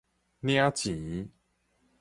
[0.41, 1.29] 領錢